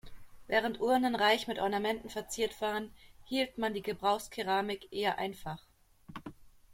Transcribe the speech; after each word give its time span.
Während 0.47 0.79
Urnen 0.81 1.13
reich 1.13 1.47
mit 1.47 1.59
Ornamenten 1.59 2.09
verziert 2.09 2.59
waren, 2.59 2.91
hielt 3.25 3.59
man 3.59 3.75
die 3.75 3.83
Gebrauchskeramik 3.83 4.91
eher 4.91 5.19
einfach. 5.19 5.63